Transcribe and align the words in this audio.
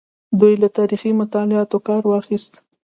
دوی 0.39 0.53
له 0.61 0.67
تاریخي 0.77 1.11
مطالعاتو 1.21 1.77
کار 1.87 2.03
واخیست. 2.11 2.53